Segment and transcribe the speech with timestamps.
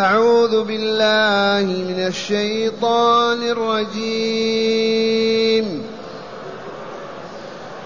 [0.00, 5.82] أعوذ بالله من الشيطان الرجيم.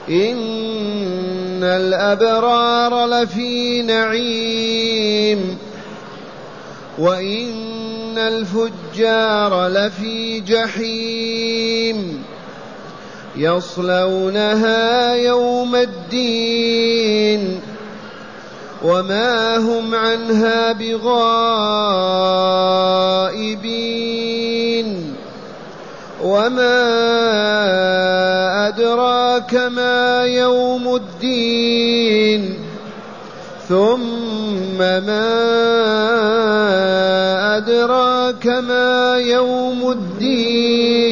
[0.08, 5.58] إن الأبرار لفي نعيم.
[6.98, 12.24] وإن الفجار لفي جحيم.
[13.36, 17.60] يصلونها يوم الدين.
[18.84, 21.14] وما هم عنها بغائبين
[26.24, 26.84] وما
[28.68, 32.54] أدراك ما يوم الدين
[33.68, 35.30] ثم ما
[37.56, 41.03] أدراك ما يوم الدين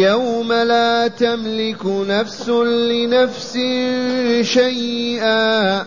[0.00, 3.52] يوم لا تملك نفس لنفس
[4.42, 5.82] شيئا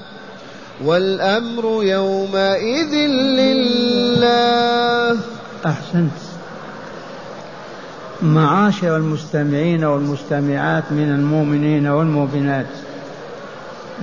[0.86, 2.94] والأمر يومئذ
[3.40, 5.18] لله.
[5.66, 6.12] أحسنت.
[8.22, 12.66] معاشر المستمعين والمستمعات من المؤمنين والمؤمنات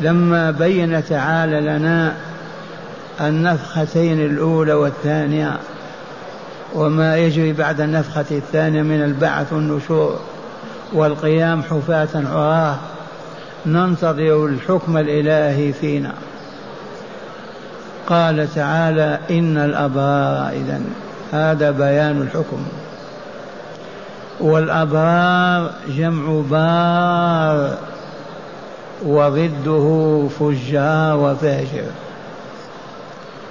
[0.02, 2.16] لما بين تعالى لنا
[3.20, 5.58] النفختين الأولى والثانية
[6.74, 10.18] وما يجري بعد النفخة الثانية من البعث والنشور
[10.92, 12.76] والقيام حفاة عراه.
[13.66, 16.12] ننتظر الحكم الإلهي فينا.
[18.06, 20.80] قال تعالى إن الأبرار إذا
[21.32, 22.66] هذا بيان الحكم.
[24.40, 27.78] والأبرار جمع بار
[29.06, 31.84] وضده فجار وفاجر.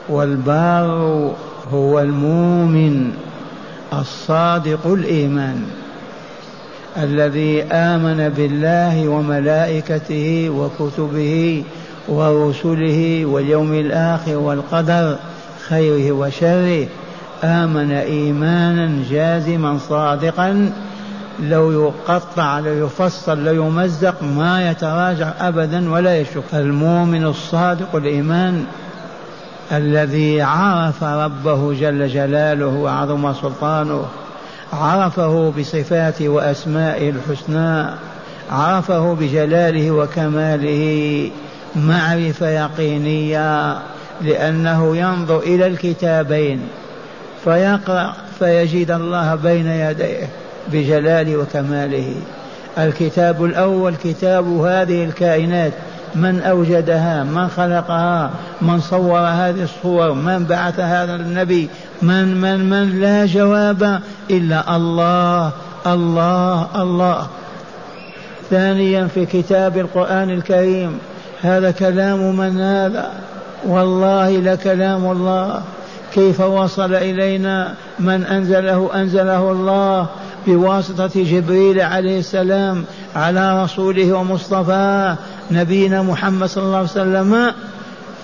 [0.10, 1.34] والبار
[1.74, 3.12] هو المؤمن
[3.94, 5.64] الصادق الإيمان
[6.98, 11.64] الذي آمن بالله وملائكته وكتبه
[12.08, 15.16] ورسله واليوم الآخر والقدر
[15.68, 16.88] خيره وشره
[17.44, 20.72] آمن إيمانا جازما صادقا
[21.40, 28.66] لو يقطع لو يفصل لو يمزق ما يتراجع أبدا ولا يشك المؤمن الصادق الإيمان
[29.72, 34.06] الذي عرف ربه جل جلاله وعظم سلطانه
[34.74, 37.86] عرفه بصفاته واسمائه الحسنى
[38.52, 41.32] عرفه بجلاله وكماله
[41.76, 43.78] معرفة يقينية
[44.22, 46.62] لأنه ينظر إلى الكتابين
[47.44, 50.28] فيقرأ فيجد الله بين يديه
[50.72, 52.16] بجلاله وكماله.
[52.78, 55.74] الكتاب الأول كتاب هذه الكائنات
[56.16, 58.32] من أوجدها من خلقها
[58.62, 61.70] من صور هذه الصور من بعث هذا النبي
[62.02, 65.52] من من من لا جواب إلا الله
[65.88, 67.28] الله الله.
[68.50, 70.98] ثانيا في كتاب القرآن الكريم
[71.42, 73.12] هذا كلام من هذا؟
[73.68, 75.62] والله لكلام الله.
[76.14, 80.08] كيف وصل إلينا؟ من أنزله أنزله الله
[80.48, 85.18] بواسطة جبريل عليه السلام على رسوله ومصطفاه
[85.52, 87.54] نبينا محمد صلى الله عليه وسلم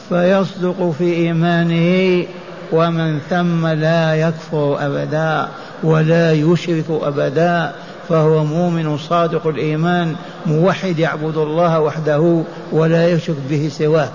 [0.10, 2.26] فيصدق في إيمانه
[2.72, 5.48] ومن ثم لا يكفر أبدا
[5.84, 7.72] ولا يشرك أبدا
[8.10, 10.16] فهو مؤمن صادق الإيمان
[10.46, 14.10] موحد يعبد الله وحده ولا يشرك به سواه.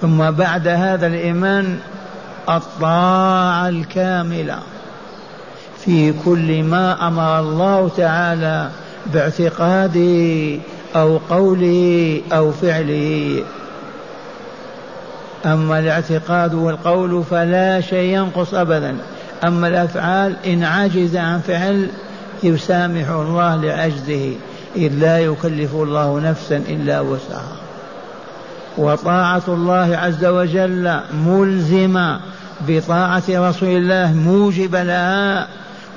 [0.00, 1.78] ثم بعد هذا الإيمان
[2.48, 4.58] الطاعة الكاملة
[5.84, 8.68] في كل ما أمر الله تعالى
[9.06, 10.58] باعتقاده
[10.96, 13.42] أو قوله أو فعله
[15.46, 18.96] أما الاعتقاد والقول فلا شيء ينقص أبدا.
[19.44, 21.88] أما الأفعال إن عجز عن فعل
[22.42, 24.34] يسامح الله لعجزه.
[24.76, 27.56] إذ لا يكلف الله نفسا إلا وسعها.
[28.78, 32.20] وطاعة الله عز وجل ملزمة
[32.68, 35.48] بطاعة رسول الله موجب لها.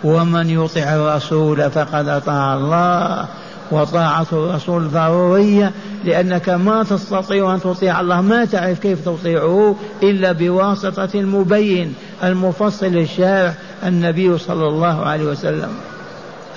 [0.03, 3.25] ومن يطع الرسول فقد أطاع الله.
[3.71, 5.71] وطاعة الرسول ضرورية
[6.05, 8.21] لأنك ما تستطيع أن تطيع الله.
[8.21, 13.53] ما تعرف كيف تطيعه إلا بواسطة المبين المفصل الشارع
[13.85, 15.69] النبي صلى الله عليه وسلم.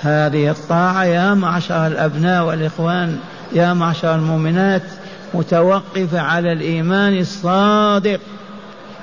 [0.01, 3.19] هذه الطاعة يا معشر الأبناء والإخوان
[3.53, 4.83] يا معشر المؤمنات
[5.33, 8.19] متوقفة على الإيمان الصادق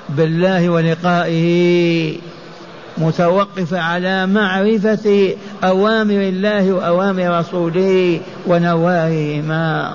[0.09, 2.17] بالله ولقائه.
[2.97, 9.93] متوقفة على معرفة أوامر الله وأوامر رسوله ونواهيهما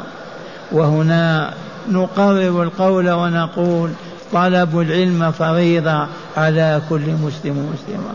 [0.72, 1.54] وهنا
[1.90, 3.90] نقرر القول ونقول
[4.32, 6.06] طلب العلم فريضة
[6.36, 8.12] على كل مسلم ومسلمة.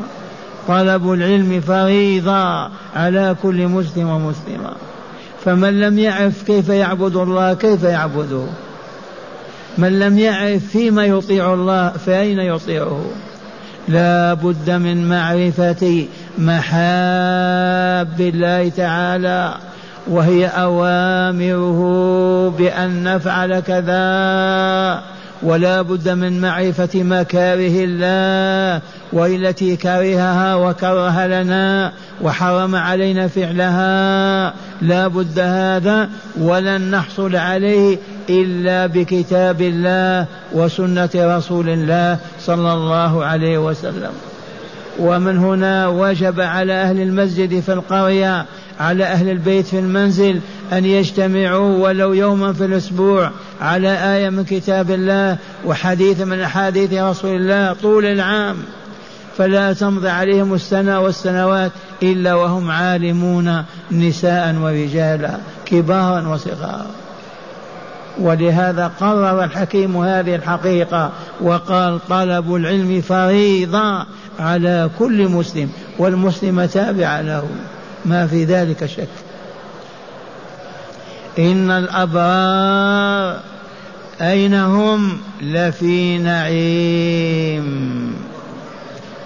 [0.67, 4.71] طلب العلم فريضة على كل مسلم ومسلمة.
[5.45, 8.43] فمن لم يعرف كيف يعبد الله كيف يعبده؟
[9.77, 13.05] من لم يعرف فيما يطيع الله فأين يطيعه؟
[13.87, 16.05] لا بد من معرفة
[16.37, 19.53] محاب الله تعالى
[20.07, 21.79] وهي أوامره
[22.57, 25.16] بأن نفعل كذا.
[25.43, 28.81] ولا بد من معرفة مكاره الله
[29.13, 31.91] وهي التي كرهها وكره لنا
[32.21, 34.53] وحرم علينا فعلها.
[34.81, 37.97] لا بد هذا ولن نحصل عليه
[38.29, 44.11] إلا بكتاب الله وسنة رسول الله صلى الله عليه وسلم.
[44.99, 48.45] ومن هنا وجب على أهل المسجد في القرية
[48.79, 50.39] على أهل البيت في المنزل
[50.73, 53.31] أن يجتمعوا ولو يوما في الأسبوع
[53.61, 58.55] على آية من كتاب الله وحديث من أحاديث رسول الله طول العام.
[59.37, 61.71] فلا تمضي عليهم السنة والسنوات
[62.03, 66.87] إلا وهم عالمون نساء ورجالا كبارا وصغارا.
[68.19, 74.05] ولهذا قرر الحكيم هذه الحقيقة وقال طلب العلم فريضة
[74.39, 75.69] على كل مسلم
[75.99, 77.47] والمسلم تابع له.
[78.07, 79.07] ما في ذلك شك.
[81.39, 83.39] إن الأبرار
[84.21, 87.67] أين هم؟ لفي نعيم.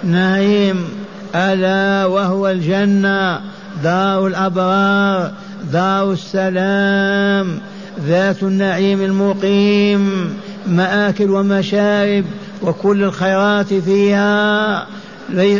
[0.04, 0.90] نعيم
[1.36, 3.42] ألا وهو الجنة
[3.84, 5.32] دار الأبرار
[5.72, 7.60] دار السلام
[8.06, 10.34] ذات النعيم المقيم
[10.68, 12.26] مآكل ومشارب
[12.62, 14.88] وكل الخيرات فيها.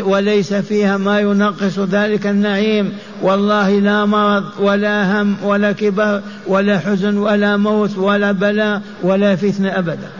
[0.04, 2.92] وليس فيها ما ينقص ذلك النعيم.
[3.22, 9.68] والله لا مرض ولا هم ولا كبر ولا حزن ولا موت ولا بلاء ولا فتنة
[9.78, 10.10] أبدا.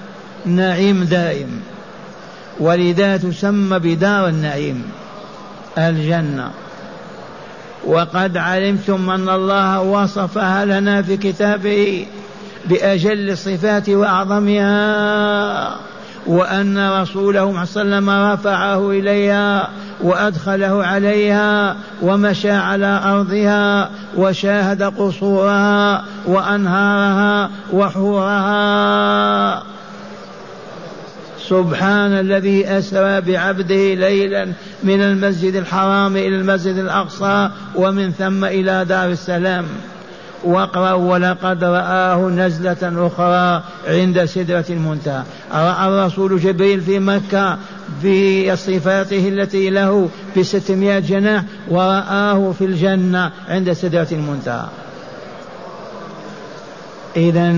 [0.46, 1.60] نعيم دائم.
[2.60, 4.82] ولذا تسمى بدار النعيم.
[5.78, 6.50] الجنة.
[7.86, 12.06] وقد علمتم أن الله وصفها لنا في كتابه
[12.64, 15.76] بأجل الصفات وأعظمها.
[16.26, 19.68] وأن رسوله صلى الله عليه وسلم رفعه إليها
[20.00, 29.62] وأدخله عليها ومشى على أرضها وشاهد قصورها وأنهارها وحورها.
[31.48, 34.52] سبحان الذي أسرى بعبده ليلا
[34.82, 39.64] من المسجد الحرام إلى المسجد الأقصى ومن ثم إلى دار السلام.
[40.44, 45.22] واقرأوا ولقد رآه نزلة أخرى عند سدرة المنتهى.
[45.52, 47.58] رأى الرسول جبريل في مكة
[47.98, 54.66] بصفاته التي له بستمائة جناح ورآه في الجنة عند سدرة المنتهى.
[57.16, 57.50] إذا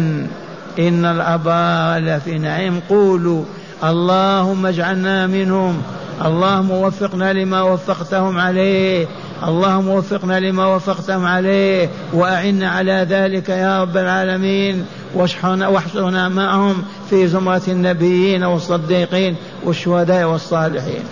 [0.78, 3.44] إن الأبرار لفي نعيم قولوا
[3.84, 5.82] اللهم اجعلنا منهم
[6.25, 9.06] اللهم وفقنا لما وفقتهم عليه
[9.49, 14.87] اللهم وفقنا لما وفقتهم عليه وأعنا على ذلك يا رب العالمين.
[15.14, 21.02] واحشرنا معهم في زمرة النبيين والصديقين والشهداء والصالحين.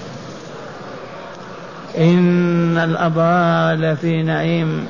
[1.98, 4.86] إن الأبرار لفي نعيم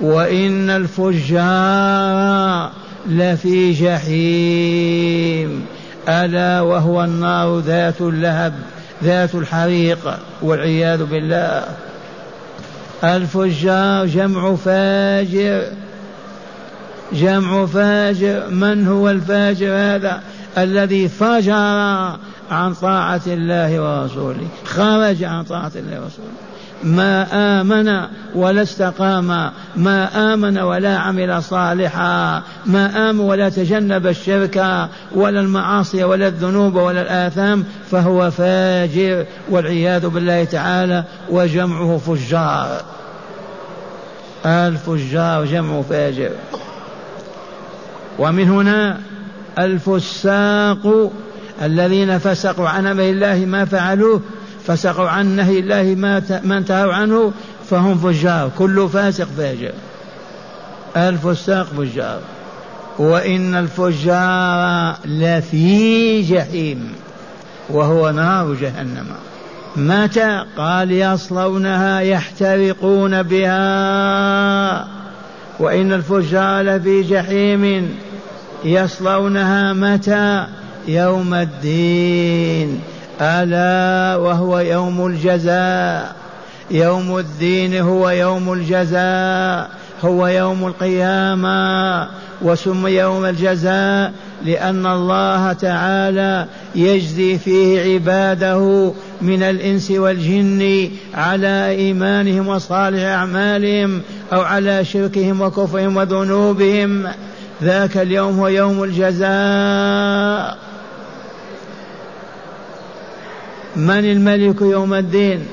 [0.00, 2.70] وإن الفجار
[3.08, 5.66] لفي جحيم.
[6.08, 8.54] ألا وهو النار ذات اللهب
[9.04, 9.98] ذات الحريق
[10.42, 11.64] والعياذ بالله.
[13.04, 15.64] الفجار جمع فاجر.
[17.12, 18.50] جمع فاجر.
[18.50, 20.22] من هو الفاجر هذا؟
[20.58, 21.52] الذي فجر
[22.50, 24.48] عن طاعة الله ورسوله.
[24.64, 26.49] خرج عن طاعة الله ورسوله.
[26.84, 27.26] ما
[27.60, 36.04] آمن ولا استقام ما آمن ولا عمل صالحا ما آمن ولا تجنب الشرك ولا المعاصي
[36.04, 42.82] ولا الذنوب ولا الآثام فهو فاجر والعياذ بالله تعالى وجمعه فجار.
[44.46, 46.30] الفجار جمع فاجر.
[48.18, 48.98] ومن هنا
[49.58, 51.10] الفساق
[51.62, 54.20] الذين فسقوا عن أمر الله ما فعلوه
[54.66, 57.32] فسقوا عن نهي الله ما ما انتهوا عنه
[57.70, 59.72] فهم فجار كل فاسق فاجر
[60.96, 62.20] الفساق فجار.
[62.98, 66.92] وإن الفجار لفي جحيم
[67.68, 69.06] وهو نار جهنم.
[69.76, 74.86] متى؟ قال يصلونها يحترقون بها.
[75.58, 77.94] وإن الفجار لفي جحيم
[78.64, 80.46] يصلونها متى؟
[80.88, 82.80] يوم الدين.
[83.20, 86.16] ألا وهو يوم الجزاء.
[86.70, 89.70] يوم الدين هو يوم الجزاء.
[90.04, 92.08] هو يوم القيامة.
[92.42, 94.12] وسمي يوم الجزاء
[94.44, 104.84] لأن الله تعالى يجزي فيه عباده من الإنس والجن على إيمانهم وصالح أعمالهم أو على
[104.84, 107.08] شركهم وكفرهم وذنوبهم.
[107.62, 110.39] ذاك اليوم هو يوم الجزاء.
[113.76, 115.46] من الملك يوم الدين؟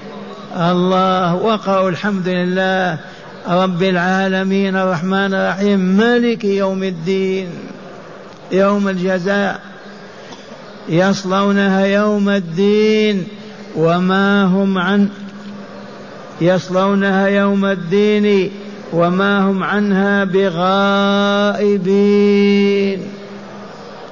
[0.55, 1.35] الله.
[1.35, 2.97] وقعوا الحمد لله.
[3.49, 5.79] رب العالمين الرحمن الرحيم.
[5.79, 7.47] ملك يوم الدين.
[8.51, 9.59] يوم الجزاء.
[10.89, 13.27] يصلونها يوم الدين.
[13.75, 15.09] وما هم عن
[16.41, 18.51] يصلونها يوم الدين.
[18.93, 23.01] وما هم عنها بغائبين.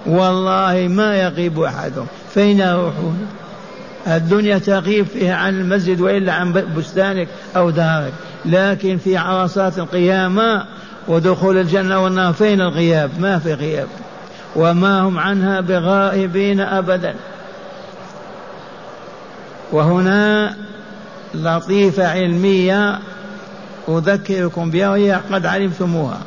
[0.06, 2.08] والله ما يغيب أحدهم.
[2.34, 3.28] فين يروحون؟
[4.08, 8.14] الدنيا تغيب فيها عن المسجد وإلا عن بستانك أو دارك
[8.46, 10.66] لكن في عرصات القيامة
[11.08, 13.88] ودخول الجنة والنار فين الغياب؟ ما في غياب.
[14.56, 17.16] وما هم عنها بغائبين ابدا.
[19.72, 20.56] وهنا
[21.34, 23.00] لطيفة علمية
[23.90, 26.20] أذكركم بها وهي قد علمتموها.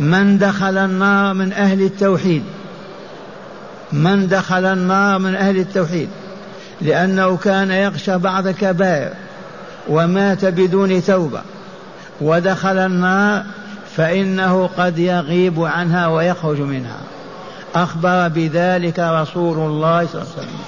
[0.00, 2.42] من دخل النار من أهل التوحيد.
[3.92, 6.08] من دخل النار من أهل التوحيد
[6.80, 9.12] لأنه كان يخشى بعض الكبائر
[9.88, 11.40] ومات بدون توبة.
[12.20, 13.44] ودخل النار
[13.96, 16.98] فإنه قد يغيب عنها ويخرج منها.
[17.74, 20.60] أخبر بذلك رسول الله صلى الله عليه وسلم.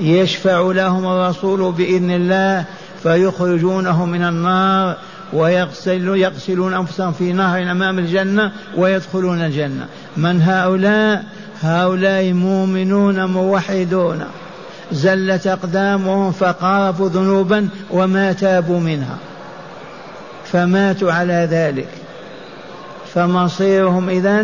[0.00, 2.64] يشفع لهم الرسول بإذن الله
[3.02, 4.96] فيخرجونه من النار
[5.32, 9.86] ويغسل يغسلون أنفسهم في نهر أمام الجنة ويدخلون الجنة.
[10.16, 11.24] من هؤلاء؟
[11.62, 14.24] هؤلاء مؤمنون موحدون.
[14.92, 19.16] زلت أقدامهم فقارفوا ذنوبا وما تابوا منها.
[20.44, 21.88] فماتوا على ذلك.
[23.14, 24.40] فمصيرهم إذا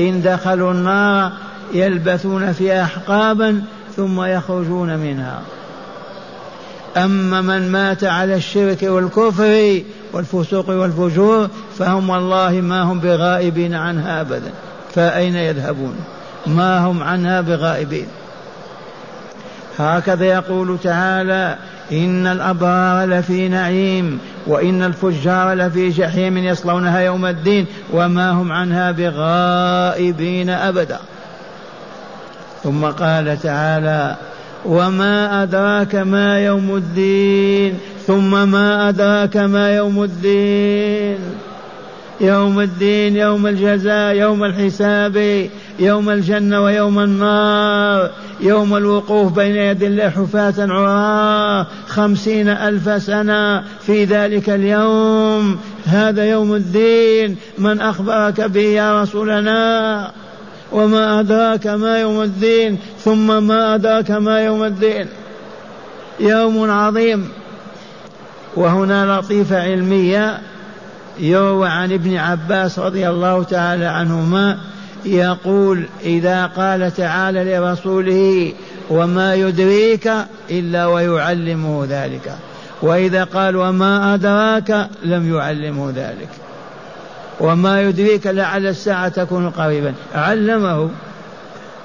[0.00, 1.32] إن دخلوا النار
[1.74, 3.62] يلبثون فيها أحقابا
[3.96, 5.40] ثم يخرجون منها.
[6.96, 14.50] أما من مات على الشرك والكفر والفسوق والفجور فهم والله ما هم بغائبين عنها أبدا.
[14.94, 15.94] فأين يذهبون؟
[16.46, 18.06] ما هم عنها بغائبين.
[19.78, 21.56] هكذا يقول تعالى
[21.92, 30.50] إن الأبرار لفي نعيم وإن الفجار لفي جحيم يصلونها يوم الدين وما هم عنها بغائبين
[30.50, 30.98] أبدا.
[32.62, 34.16] ثم قال تعالى
[34.64, 37.74] وما أدراك ما يوم الدين
[38.06, 41.18] ثم ما أدراك ما يوم الدين
[42.20, 45.48] يوم الدين يوم الجزاء يوم الحساب
[45.78, 48.10] يوم الجنة ويوم النار
[48.40, 56.54] يوم الوقوف بين يدي الله حفاة عراة خمسين ألف سنة في ذلك اليوم هذا يوم
[56.54, 60.10] الدين من أخبرك به يا رسولنا
[60.72, 65.06] وما أدراك ما يوم الدين ثم ما أدراك ما يوم الدين.
[66.20, 67.28] يوم عظيم.
[68.56, 70.40] وهنا لطيفة علمية
[71.18, 74.58] يروى عن ابن عباس رضي الله تعالى عنهما
[75.04, 78.52] يقول إذا قال تعالى لرسوله
[78.90, 80.10] وما يدريك
[80.50, 82.36] إلا ويعلمه ذلك
[82.82, 86.28] وإذا قال وما أدراك لم يعلمه ذلك.
[87.40, 89.94] وما يدريك لعل الساعة تكون قريبا.
[90.14, 90.90] علمه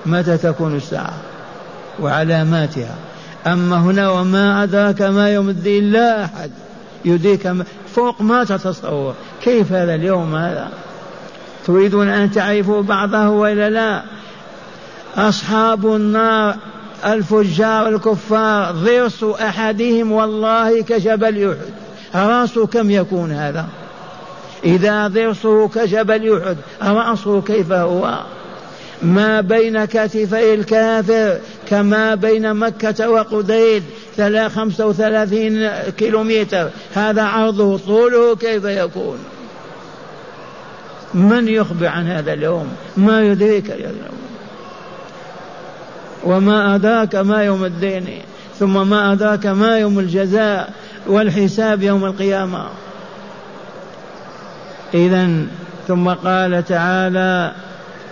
[0.06, 1.14] متى تكون الساعة
[2.00, 2.96] وعلاماتها.
[3.48, 6.52] أما هنا وما أدراك ما يوم الدين لا أحد
[7.06, 7.54] يدريك
[7.96, 9.14] فوق ما تتصور.
[9.42, 10.70] كيف هذا اليوم هذا؟
[11.68, 14.02] تريدون أن تعرفوا بعضه وإلا لا؟
[15.18, 16.56] أصحاب النار
[17.06, 21.74] الفجار الكفار ضرس أحدهم والله كجبل أحد.
[22.16, 23.66] رأسه كم يكون هذا؟
[24.66, 28.20] إذا ضرسه كجبل أحد رأسه كيف هو؟
[29.02, 31.40] ما بين كتفي الكافر
[31.70, 33.84] كما بين مكة وقديد
[34.48, 36.70] خمسة وثلاثين كيلومتر.
[36.94, 39.18] هذا عرضه طوله كيف يكون؟
[41.14, 42.68] من يخبر عن هذا اليوم؟
[42.98, 43.94] ما يدريك اليوم
[46.24, 48.08] وما أدراك ما يوم الدين
[48.60, 50.74] ثم ما أدراك ما يوم الجزاء
[51.08, 52.66] والحساب يوم القيامة.
[54.94, 55.46] إذا
[55.88, 57.52] ثم قال تعالى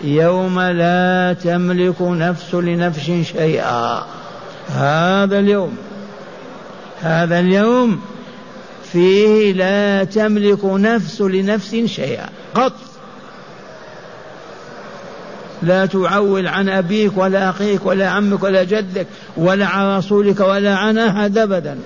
[0.04, 4.04] يوم لا تملك نفس لنفس شيئا.
[4.68, 5.78] هذا اليوم
[7.02, 8.02] هذا اليوم
[8.92, 12.30] فيه لا تملك نفس لنفس شيئا.
[12.54, 12.74] قط.
[15.64, 19.08] لا تعول عن أبيك ولا أخيك ولا عمك ولا جدك
[19.38, 21.78] ولا عن رسولك ولا عن أحد أبدا.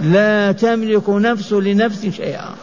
[0.00, 2.53] لا تملك نفس لنفس شيئا.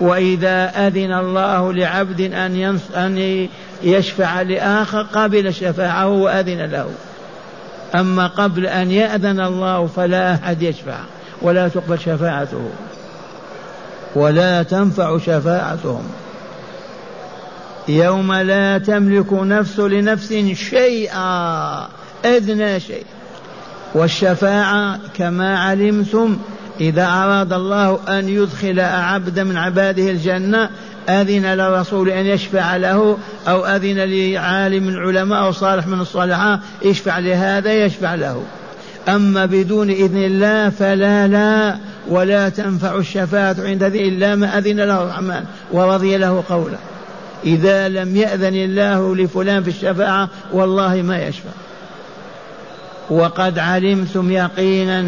[0.00, 3.48] وإذا أذن الله لعبد أن أن
[3.82, 6.90] يشفع لآخر قبل شفاعه وأذن له.
[7.94, 10.98] أما قبل أن يأذن الله فلا أحد يشفع
[11.42, 12.70] ولا تقبل شفاعته.
[14.14, 16.04] ولا تنفع شفاعتهم.
[17.88, 21.88] يوم لا تملك نفس لنفس شيئا
[22.24, 23.04] ادنى شيء.
[23.94, 26.38] والشفاعة كما علمتم
[26.80, 30.70] إذا أراد الله أن يدخل عبدا من عباده الجنة
[31.08, 37.18] أذن للرسول أن يشفع له أو أذن لعالم من العلماء أو صالح من الصالحين يشفع
[37.18, 38.42] لهذا يشفع له.
[39.08, 41.76] أما بدون إذن الله فلا لا
[42.08, 46.78] ولا تنفع الشفاعة عند ذي إلا ما أذن له الرحمن ورضي له قوله.
[47.44, 51.50] إذا لم يأذن الله لفلان في الشفاعة والله ما يشفع.
[53.10, 55.04] وقد علمتم يقينا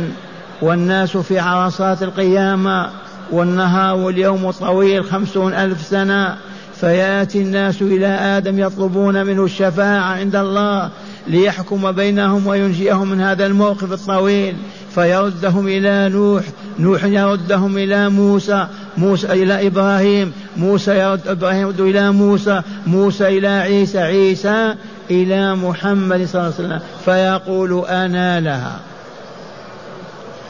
[0.62, 2.90] والناس في عرصات القيامة
[3.30, 6.36] والنهار واليوم طويل خمسون ألف سنة
[6.80, 10.90] فيأتي الناس إلى آدم يطلبون منه الشفاعة عند الله
[11.26, 14.56] ليحكم بينهم وينجيهم من هذا الموقف الطويل.
[14.94, 16.42] فيردهم إلى نوح
[16.78, 23.48] نوح يردهم إلى موسى موسى إلى إبراهيم موسى يرد إبراهيم يرد إلى موسى موسى إلى
[23.48, 24.74] عيسى عيسى
[25.10, 26.80] إلى محمد صلى الله عليه وسلم.
[27.04, 28.80] فيقول أنا لها.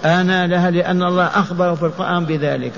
[0.06, 2.72] أنا لها لأن الله أخبر في القرآن بذلك.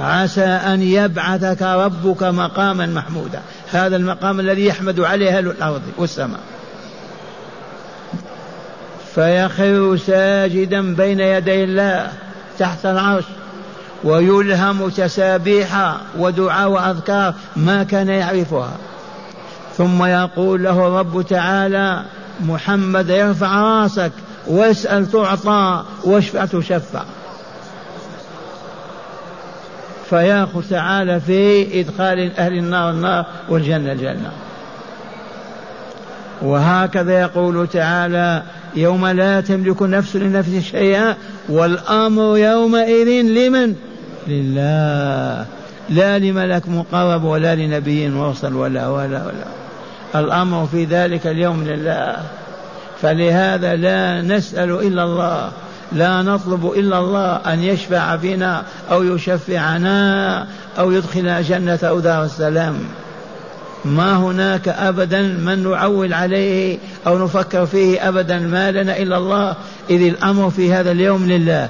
[0.00, 3.40] عسى أن يبعثك ربك مقاما محمودا.
[3.72, 6.40] هذا المقام الذي يحمد عليه أهل الأرض والسماء.
[9.14, 12.08] فيخر ساجدا بين يدي الله
[12.58, 13.24] تحت العرش
[14.04, 18.70] ويلهم تسابيح ودعاء وأذكار ما كان يعرفها.
[19.76, 22.02] ثم يقول له الرب تعالى
[22.40, 24.12] محمد يرفع رأسك.
[24.46, 27.02] واسأل تعطى واشفع تشفع.
[30.10, 34.30] فياخذ تعالى في إدخال أهل النار النار والجنة الجنة.
[36.42, 38.42] وهكذا يقول تعالى
[38.76, 41.16] يوم لا تملك نفس لنفس شيئا
[41.48, 43.74] والأمر يومئذ لمن؟
[44.26, 45.46] لله.
[45.90, 49.46] لا لملك مقرب ولا لنبي مرسل ولا ولا ولا.
[50.14, 52.16] الأمر في ذلك اليوم لله.
[53.02, 55.50] فلهذا لا نسأل إلا الله
[55.92, 60.46] لا نطلب إلا الله أن يشفع فينا أو يشفعنا
[60.78, 62.78] أو يدخلنا جنة أو دار السلام.
[63.84, 69.56] ما هناك أبدا من نعول عليه أو نفكر فيه أبدا ما لنا إلا الله
[69.90, 71.68] إذ الأمر في هذا اليوم لله.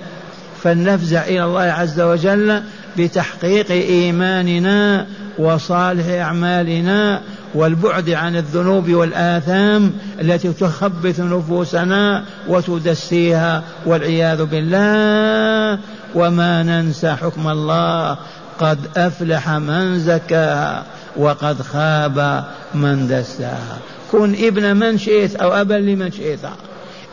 [0.63, 2.63] فلنفزع إلى الله عز وجل
[2.99, 5.07] بتحقيق إيماننا
[5.39, 7.21] وصالح أعمالنا
[7.55, 15.79] والبعد عن الذنوب والآثام التي تخبث نفوسنا وتدسيها والعياذ بالله.
[16.14, 18.17] وما ننسى حكم الله
[18.59, 20.85] قد أفلح من زكاها
[21.17, 23.79] وقد خاب من دساها.
[24.12, 26.40] كن ابن من شئت أو أبا لمن شئت.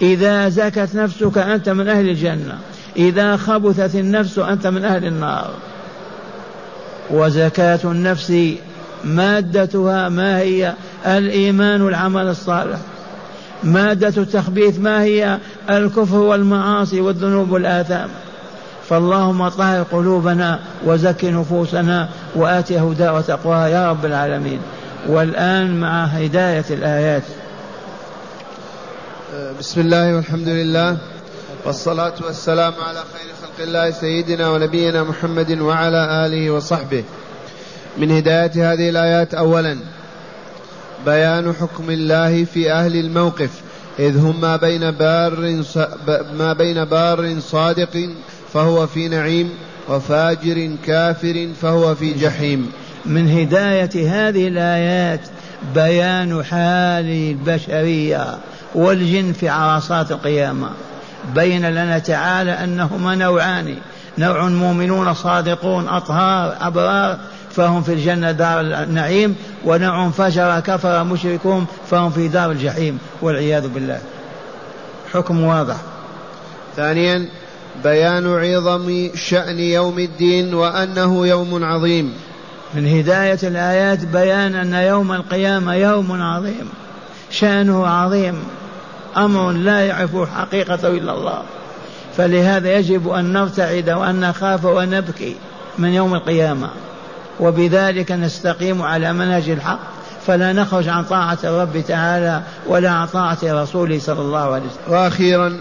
[0.02, 2.58] إذا زكت نفسك أنت من أهل الجنة
[2.98, 5.50] إذا خبثت النفس أنت من أهل النار.
[7.12, 8.34] وزكاة النفس
[9.04, 10.74] مادتها ما هي؟
[11.06, 12.78] الإيمان والعمل الصالح.
[13.64, 15.38] مادة التخبيث ما هي؟
[15.70, 18.10] الكفر والمعاصي والذنوب والآثام.
[18.90, 24.60] فاللهم طهر قلوبنا وزك نفوسنا وآت هدى وتقواها يا رب العالمين.
[25.08, 27.24] والآن مع هداية الآيات.
[29.60, 30.98] بسم الله والحمد لله
[31.66, 37.04] والصلاة والسلام على خير خلق الله سيدنا ونبينا محمد وعلى آله وصحبه.
[37.98, 39.78] من هداية هذه الآيات أولا
[41.06, 43.50] بيان حكم الله في أهل الموقف
[44.00, 45.64] إذ هم ما بين بار
[46.34, 48.10] ما بين بار صادق
[48.54, 49.50] فهو في نعيم
[49.90, 52.72] وفاجر كافر فهو في جحيم.
[53.06, 55.22] من هداية هذه الآيات
[55.76, 58.38] بيان حال البشرية
[58.76, 60.70] والجن في عرصات القيامة.
[61.36, 63.76] بين لنا تعالى أنهما نوعان
[64.18, 67.18] نوع مؤمنون صادقون أطهار أبرار
[67.56, 69.36] فهم في الجنة دار النعيم
[69.66, 74.00] ونوع فجر كفر مشركون فهم في دار الجحيم والعياذ بالله.
[75.14, 75.76] حكم واضح.
[76.76, 77.30] ثانيا
[77.84, 82.14] بيان عظم شأن يوم الدين وأنه يوم عظيم.
[82.74, 86.70] من هداية الآيات بيان أن يوم القيامة يوم عظيم.
[87.32, 88.44] شأنه عظيم.
[89.18, 91.42] أمر لا يعرف حقيقته إلا الله.
[92.18, 95.36] فلهذا يجب أن نرتعد وأن نخاف ونبكي
[95.78, 96.70] من يوم القيامة.
[97.42, 99.80] وبذلك نستقيم على منهج الحق
[100.28, 104.94] فلا نخرج عن طاعة الرب تعالى ولا عن طاعة رسوله صلى الله عليه وسلم.
[104.94, 105.58] وأخيرا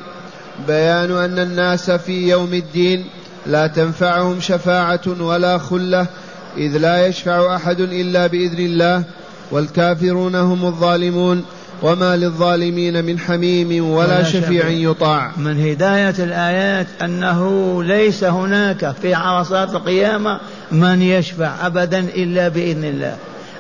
[0.67, 3.05] بيان أن الناس في يوم الدين
[3.47, 6.07] لا تنفعهم شفاعة ولا خلة
[6.57, 9.03] إذ لا يشفع أحد إلا بإذن الله
[9.51, 11.45] والكافرون هم الظالمون
[11.83, 14.69] وما للظالمين من حميم ولا, ولا شفيع.
[14.69, 15.33] يطاع.
[15.37, 20.41] من هداية الآيات أنه ليس هناك في عرصات القيامة
[20.73, 23.17] من يشفع أبدا إلا بإذن الله.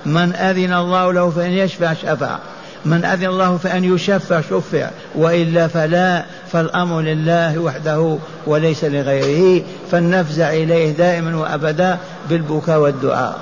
[0.07, 2.39] من أذن الله له فإن يشفع شفع.
[2.85, 4.91] من أذن الله فأن يشفع شفع.
[5.15, 9.63] وإلا فلا فالأمر لله وحده وليس لغيره.
[9.91, 11.99] فلنفزع إليه دائما وأبدا
[12.31, 13.39] بالبكاء والدعاء.